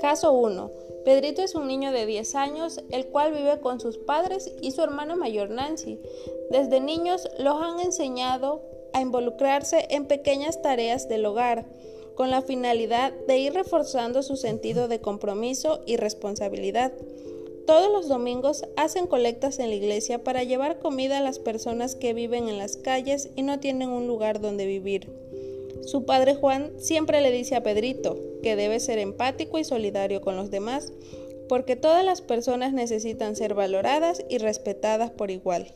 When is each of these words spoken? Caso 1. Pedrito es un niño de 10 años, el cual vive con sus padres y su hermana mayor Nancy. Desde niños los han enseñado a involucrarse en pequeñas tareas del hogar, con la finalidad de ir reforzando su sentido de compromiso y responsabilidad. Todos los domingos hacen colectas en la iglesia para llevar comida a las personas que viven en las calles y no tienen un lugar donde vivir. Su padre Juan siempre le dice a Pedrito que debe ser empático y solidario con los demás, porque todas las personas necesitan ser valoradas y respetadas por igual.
Caso 0.00 0.32
1. 0.32 0.70
Pedrito 1.04 1.42
es 1.42 1.54
un 1.54 1.66
niño 1.66 1.92
de 1.92 2.06
10 2.06 2.34
años, 2.34 2.80
el 2.90 3.06
cual 3.06 3.32
vive 3.32 3.60
con 3.60 3.80
sus 3.80 3.98
padres 3.98 4.52
y 4.60 4.70
su 4.70 4.82
hermana 4.82 5.16
mayor 5.16 5.50
Nancy. 5.50 6.00
Desde 6.50 6.80
niños 6.80 7.28
los 7.38 7.60
han 7.60 7.80
enseñado 7.80 8.62
a 8.92 9.00
involucrarse 9.00 9.86
en 9.90 10.06
pequeñas 10.06 10.62
tareas 10.62 11.08
del 11.08 11.26
hogar, 11.26 11.66
con 12.14 12.30
la 12.30 12.42
finalidad 12.42 13.12
de 13.26 13.38
ir 13.38 13.52
reforzando 13.52 14.22
su 14.22 14.36
sentido 14.36 14.88
de 14.88 15.00
compromiso 15.00 15.80
y 15.86 15.96
responsabilidad. 15.96 16.92
Todos 17.66 17.90
los 17.90 18.08
domingos 18.08 18.64
hacen 18.76 19.08
colectas 19.08 19.58
en 19.58 19.70
la 19.70 19.74
iglesia 19.74 20.22
para 20.22 20.44
llevar 20.44 20.78
comida 20.78 21.18
a 21.18 21.22
las 21.22 21.40
personas 21.40 21.96
que 21.96 22.14
viven 22.14 22.48
en 22.48 22.58
las 22.58 22.76
calles 22.76 23.30
y 23.34 23.42
no 23.42 23.58
tienen 23.58 23.90
un 23.90 24.06
lugar 24.06 24.40
donde 24.40 24.66
vivir. 24.66 25.10
Su 25.82 26.04
padre 26.04 26.34
Juan 26.34 26.72
siempre 26.78 27.20
le 27.20 27.30
dice 27.30 27.56
a 27.56 27.62
Pedrito 27.62 28.16
que 28.42 28.56
debe 28.56 28.80
ser 28.80 28.98
empático 28.98 29.58
y 29.58 29.64
solidario 29.64 30.20
con 30.20 30.36
los 30.36 30.50
demás, 30.50 30.92
porque 31.48 31.76
todas 31.76 32.04
las 32.04 32.20
personas 32.20 32.72
necesitan 32.72 33.36
ser 33.36 33.54
valoradas 33.54 34.24
y 34.28 34.38
respetadas 34.38 35.10
por 35.10 35.30
igual. 35.30 35.74